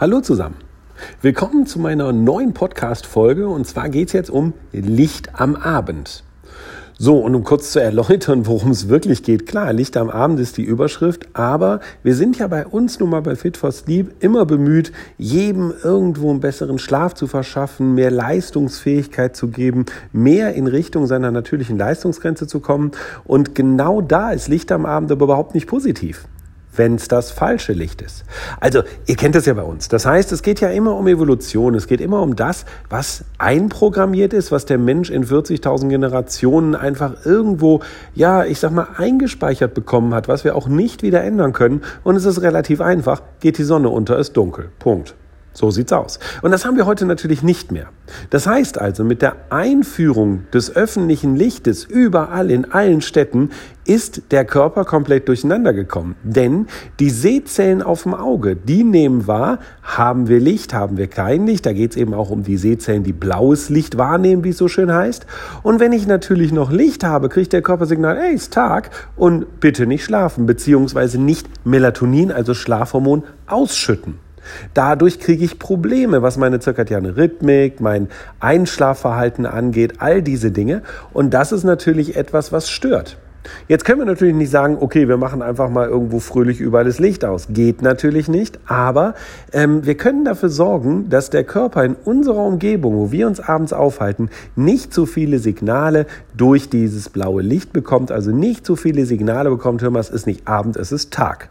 [0.00, 0.54] Hallo zusammen.
[1.22, 6.22] Willkommen zu meiner neuen Podcast-Folge und zwar geht es jetzt um Licht am Abend.
[6.96, 9.46] So, und um kurz zu erläutern, worum es wirklich geht.
[9.46, 13.22] Klar, Licht am Abend ist die Überschrift, aber wir sind ja bei uns nun mal
[13.22, 19.34] bei Fit for Sleep immer bemüht, jedem irgendwo einen besseren Schlaf zu verschaffen, mehr Leistungsfähigkeit
[19.34, 22.92] zu geben, mehr in Richtung seiner natürlichen Leistungsgrenze zu kommen.
[23.24, 26.28] Und genau da ist Licht am Abend aber überhaupt nicht positiv
[26.74, 28.24] wenn es das falsche Licht ist.
[28.60, 29.88] Also, ihr kennt das ja bei uns.
[29.88, 31.74] Das heißt, es geht ja immer um Evolution.
[31.74, 37.26] Es geht immer um das, was einprogrammiert ist, was der Mensch in 40.000 Generationen einfach
[37.26, 37.80] irgendwo,
[38.14, 41.82] ja, ich sag mal, eingespeichert bekommen hat, was wir auch nicht wieder ändern können.
[42.04, 43.22] Und es ist relativ einfach.
[43.40, 44.70] Geht die Sonne unter, ist dunkel.
[44.78, 45.14] Punkt.
[45.58, 46.20] So sieht's aus.
[46.40, 47.88] Und das haben wir heute natürlich nicht mehr.
[48.30, 53.50] Das heißt also, mit der Einführung des öffentlichen Lichtes überall in allen Städten
[53.84, 56.14] ist der Körper komplett durcheinander gekommen.
[56.22, 56.68] Denn
[57.00, 61.66] die Sehzellen auf dem Auge, die nehmen wahr, haben wir Licht, haben wir kein Licht.
[61.66, 64.92] Da geht's eben auch um die Sehzellen, die blaues Licht wahrnehmen, wie es so schön
[64.92, 65.26] heißt.
[65.64, 69.88] Und wenn ich natürlich noch Licht habe, kriegt der Körpersignal, ey, ist Tag und bitte
[69.88, 74.27] nicht schlafen, beziehungsweise nicht Melatonin, also Schlafhormon, ausschütten.
[74.74, 78.08] Dadurch kriege ich Probleme, was meine zirkadiane Rhythmik, mein
[78.40, 80.82] Einschlafverhalten angeht, all diese Dinge.
[81.12, 83.16] Und das ist natürlich etwas, was stört.
[83.66, 86.98] Jetzt können wir natürlich nicht sagen, okay, wir machen einfach mal irgendwo fröhlich überall das
[86.98, 87.48] Licht aus.
[87.50, 89.14] Geht natürlich nicht, aber
[89.52, 93.72] ähm, wir können dafür sorgen, dass der Körper in unserer Umgebung, wo wir uns abends
[93.72, 99.50] aufhalten, nicht so viele Signale durch dieses blaue Licht bekommt, also nicht so viele Signale
[99.50, 101.50] bekommt, hör mal, es ist nicht Abend, es ist Tag.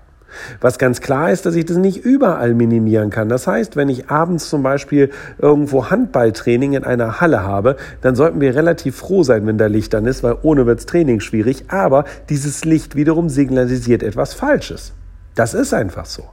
[0.62, 3.30] Was ganz klar ist, dass ich das nicht überall minimieren kann.
[3.30, 8.42] Das heißt, wenn ich abends zum Beispiel irgendwo Handballtraining in einer Halle habe, dann sollten
[8.42, 11.66] wir relativ froh sein, wenn da Licht dann ist, weil ohne wird's Training schwierig.
[11.70, 14.94] Aber dieses Licht wiederum signalisiert etwas Falsches.
[15.36, 16.24] Das ist einfach so.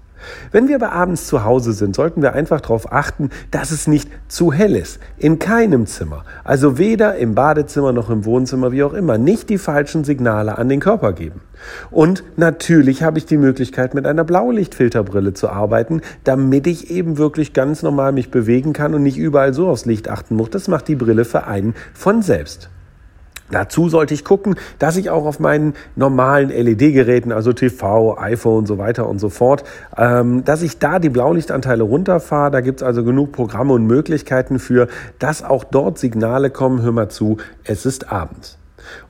[0.52, 4.08] Wenn wir aber abends zu Hause sind, sollten wir einfach darauf achten, dass es nicht
[4.28, 4.98] zu hell ist.
[5.18, 6.24] In keinem Zimmer.
[6.44, 9.18] Also weder im Badezimmer noch im Wohnzimmer, wie auch immer.
[9.18, 11.40] Nicht die falschen Signale an den Körper geben.
[11.90, 17.52] Und natürlich habe ich die Möglichkeit, mit einer Blaulichtfilterbrille zu arbeiten, damit ich eben wirklich
[17.52, 20.50] ganz normal mich bewegen kann und nicht überall so aufs Licht achten muss.
[20.50, 22.70] Das macht die Brille für einen von selbst.
[23.54, 28.66] Dazu sollte ich gucken, dass ich auch auf meinen normalen LED-Geräten, also TV, iPhone und
[28.66, 29.62] so weiter und so fort,
[29.96, 32.50] ähm, dass ich da die Blaulichtanteile runterfahre.
[32.50, 34.88] Da gibt's also genug Programme und Möglichkeiten für,
[35.20, 36.82] dass auch dort Signale kommen.
[36.82, 38.58] Hör mal zu, es ist Abend.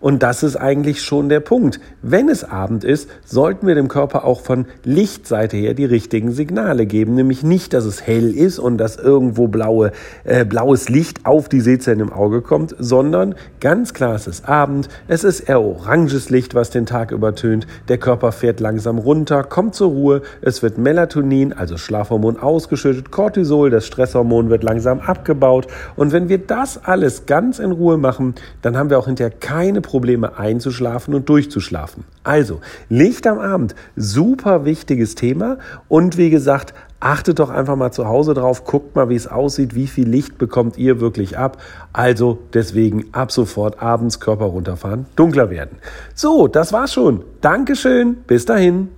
[0.00, 1.80] Und das ist eigentlich schon der Punkt.
[2.02, 6.86] Wenn es Abend ist, sollten wir dem Körper auch von Lichtseite her die richtigen Signale
[6.86, 7.14] geben.
[7.14, 9.92] Nämlich nicht, dass es hell ist und dass irgendwo blaue,
[10.24, 14.88] äh, blaues Licht auf die Sehzellen im Auge kommt, sondern ganz klar, es ist Abend,
[15.08, 19.74] es ist eher oranges Licht, was den Tag übertönt, der Körper fährt langsam runter, kommt
[19.74, 26.12] zur Ruhe, es wird Melatonin, also Schlafhormon ausgeschüttet, Cortisol, das Stresshormon wird langsam abgebaut und
[26.12, 29.80] wenn wir das alles ganz in Ruhe machen, dann haben wir auch hinterher keine keine
[29.80, 32.04] Probleme einzuschlafen und durchzuschlafen.
[32.22, 32.60] Also,
[32.90, 35.56] Licht am Abend, super wichtiges Thema
[35.88, 39.74] und wie gesagt, achtet doch einfach mal zu Hause drauf, guckt mal, wie es aussieht,
[39.74, 41.56] wie viel Licht bekommt ihr wirklich ab.
[41.94, 45.78] Also deswegen ab sofort abends Körper runterfahren, dunkler werden.
[46.14, 47.24] So, das war's schon.
[47.40, 48.90] Dankeschön, bis dahin.